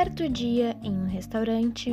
[0.00, 1.90] Certo dia, em um restaurante.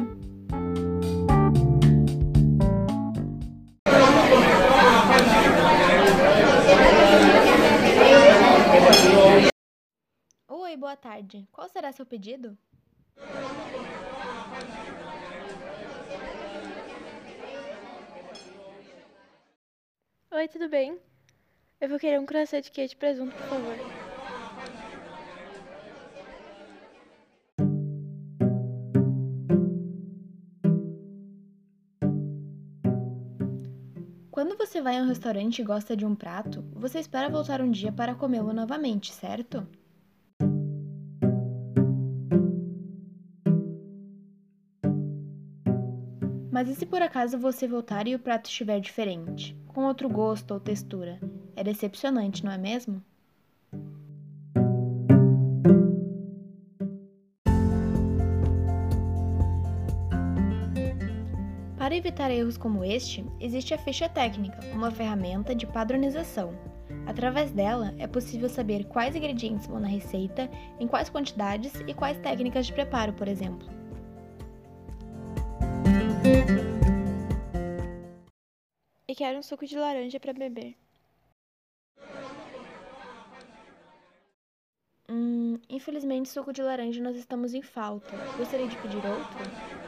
[10.47, 11.47] Oi, boa tarde.
[11.51, 12.55] Qual será seu pedido?
[20.29, 20.99] Oi, tudo bem?
[21.81, 24.04] Eu vou querer um croissant de queijo e presunto, por favor.
[34.45, 37.71] Quando você vai a um restaurante e gosta de um prato, você espera voltar um
[37.71, 39.67] dia para comê-lo novamente, certo?
[46.51, 50.53] Mas e se por acaso você voltar e o prato estiver diferente, com outro gosto
[50.53, 51.19] ou textura?
[51.55, 53.03] É decepcionante, não é mesmo?
[61.85, 66.51] Para evitar erros como este, existe a ficha técnica, uma ferramenta de padronização.
[67.05, 72.17] Através dela, é possível saber quais ingredientes vão na receita, em quais quantidades e quais
[72.17, 73.67] técnicas de preparo, por exemplo.
[79.07, 80.75] E quero um suco de laranja para beber.
[85.07, 88.17] Hum, infelizmente, suco de laranja nós estamos em falta.
[88.39, 89.84] Gostaria de pedir outro?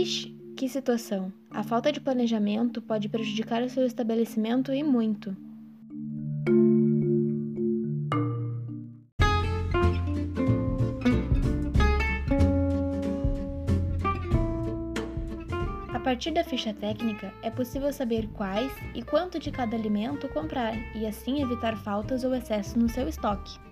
[0.00, 1.30] Vixe, que situação!
[1.50, 5.36] A falta de planejamento pode prejudicar o seu estabelecimento e muito.
[15.92, 20.74] A partir da ficha técnica, é possível saber quais e quanto de cada alimento comprar
[20.96, 23.69] e assim evitar faltas ou excessos no seu estoque.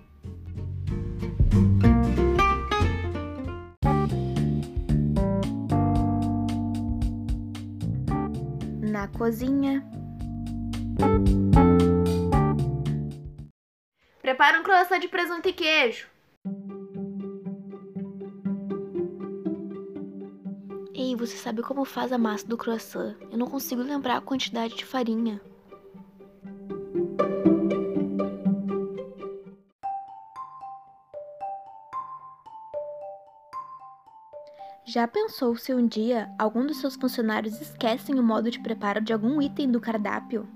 [9.17, 9.83] Cozinha.
[14.21, 16.07] Prepara um croissant de presunto e queijo.
[20.93, 23.15] Ei, você sabe como faz a massa do croissant?
[23.31, 25.41] Eu não consigo lembrar a quantidade de farinha.
[34.91, 39.13] Já pensou se um dia algum dos seus funcionários esquecem o modo de preparo de
[39.13, 40.47] algum item do cardápio?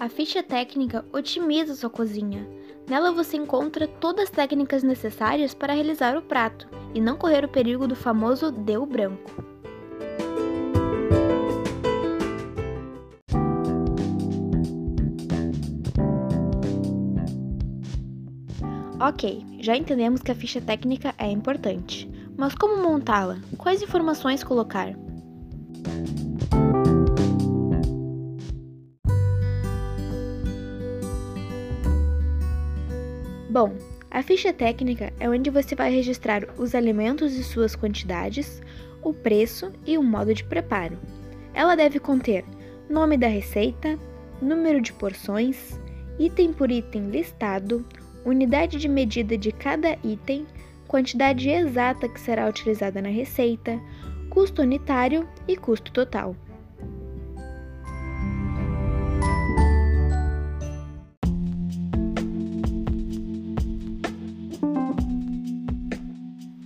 [0.00, 2.48] A ficha técnica otimiza sua cozinha.
[2.88, 7.48] Nela você encontra todas as técnicas necessárias para realizar o prato e não correr o
[7.50, 9.49] perigo do famoso deu branco.
[19.02, 22.06] Ok, já entendemos que a ficha técnica é importante,
[22.36, 23.38] mas como montá-la?
[23.56, 24.92] Quais informações colocar?
[33.48, 33.74] Bom,
[34.10, 38.60] a ficha técnica é onde você vai registrar os alimentos e suas quantidades,
[39.02, 40.98] o preço e o modo de preparo.
[41.54, 42.44] Ela deve conter
[42.90, 43.98] nome da receita,
[44.42, 45.80] número de porções,
[46.18, 47.82] item por item listado,
[48.24, 50.46] unidade de medida de cada item,
[50.86, 53.80] quantidade exata que será utilizada na receita,
[54.28, 56.36] custo unitário e custo total.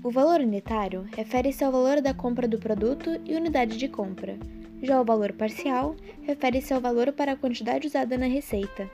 [0.02, 4.38] O valor unitário refere-se ao valor da compra do produto e unidade de compra.
[4.82, 8.88] Já o valor parcial refere-se ao valor para a quantidade usada na receita.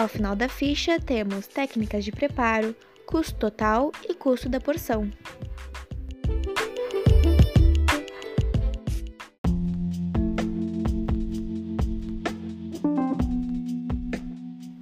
[0.00, 2.74] Ao final da ficha, temos técnicas de preparo,
[3.04, 5.10] custo total e custo da porção.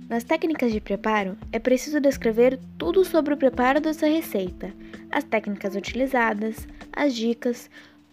[0.08, 4.72] Nas técnicas de preparo, é preciso descrever tudo sobre o preparo dessa receita,
[5.10, 7.68] as técnicas utilizadas, as dicas,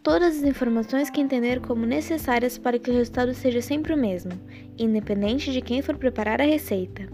[0.06, 4.34] todas as informações que entender como necessárias para que o resultado seja sempre o mesmo,
[4.78, 7.08] independente de quem for preparar a receita.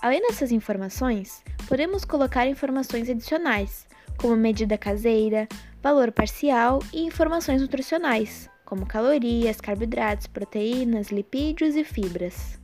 [0.00, 3.88] Além dessas informações, podemos colocar informações adicionais,
[4.18, 5.48] como medida caseira,
[5.82, 12.58] valor parcial e informações nutricionais, como calorias, carboidratos, proteínas, lipídios e fibras.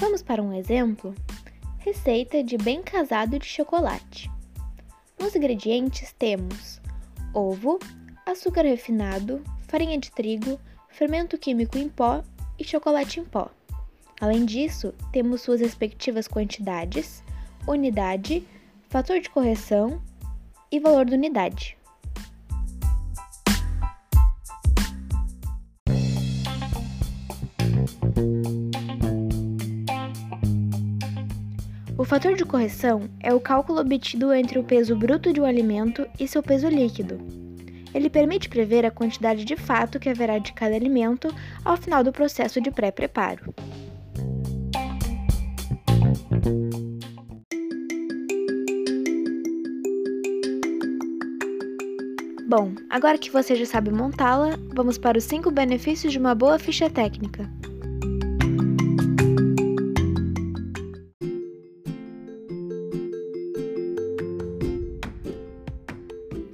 [0.00, 1.14] Vamos para um exemplo?
[1.78, 4.28] Receita de bem casado de chocolate.
[5.20, 6.80] Nos ingredientes temos
[7.32, 7.78] ovo,
[8.26, 10.58] açúcar refinado, farinha de trigo,
[10.88, 12.24] fermento químico em pó
[12.58, 13.48] e chocolate em pó.
[14.20, 17.22] Além disso, temos suas respectivas quantidades,
[17.66, 18.46] unidade,
[18.88, 20.02] fator de correção
[20.72, 21.78] e valor da unidade.
[31.96, 36.06] O fator de correção é o cálculo obtido entre o peso bruto de um alimento
[36.18, 37.18] e seu peso líquido.
[37.94, 41.32] Ele permite prever a quantidade de fato que haverá de cada alimento
[41.64, 43.54] ao final do processo de pré-preparo.
[52.48, 56.58] Bom, agora que você já sabe montá-la, vamos para os 5 benefícios de uma boa
[56.58, 57.46] ficha técnica.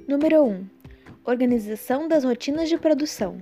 [0.07, 0.65] Número 1.
[1.23, 3.41] Organização das rotinas de produção.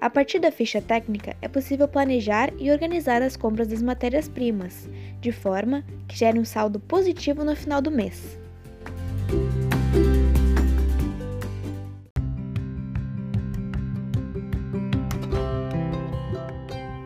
[0.00, 4.86] A partir da ficha técnica, é possível planejar e organizar as compras das matérias-primas,
[5.24, 8.38] de forma que gere um saldo positivo no final do mês.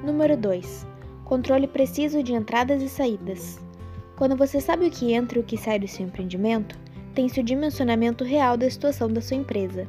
[0.05, 0.85] Número 2.
[1.25, 3.61] Controle preciso de entradas e saídas.
[4.17, 6.77] Quando você sabe o que entra e o que sai do seu empreendimento,
[7.15, 9.87] tem-se o dimensionamento real da situação da sua empresa.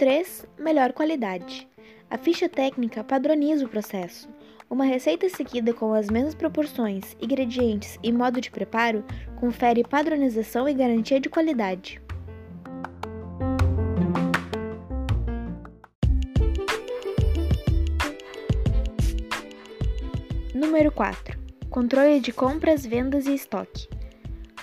[0.00, 0.46] 3.
[0.58, 1.68] Melhor qualidade.
[2.08, 4.30] A ficha técnica padroniza o processo.
[4.70, 9.04] Uma receita seguida com as mesmas proporções, ingredientes e modo de preparo
[9.38, 12.00] confere padronização e garantia de qualidade.
[20.54, 21.38] Número 4.
[21.68, 23.86] Controle de compras, vendas e estoque.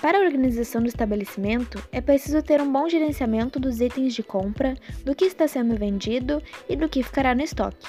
[0.00, 4.76] Para a organização do estabelecimento, é preciso ter um bom gerenciamento dos itens de compra,
[5.04, 7.84] do que está sendo vendido e do que ficará no estoque.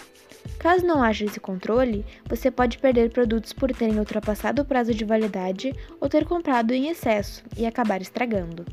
[0.58, 5.06] Caso não haja esse controle, você pode perder produtos por terem ultrapassado o prazo de
[5.06, 5.72] validade
[6.02, 8.66] ou ter comprado em excesso e acabar estragando.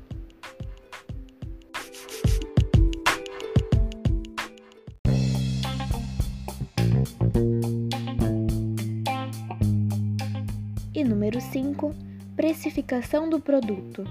[10.94, 12.06] E número 5
[12.37, 14.05] Precificação do produto.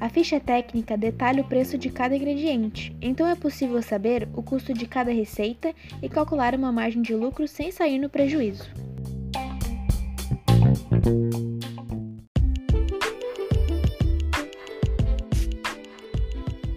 [0.00, 4.74] A ficha técnica detalha o preço de cada ingrediente, então é possível saber o custo
[4.74, 5.72] de cada receita
[6.02, 8.68] e calcular uma margem de lucro sem sair no prejuízo.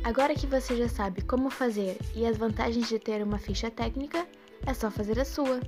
[0.04, 4.28] Agora que você já sabe como fazer e as vantagens de ter uma ficha técnica,
[4.68, 5.60] é só fazer a sua.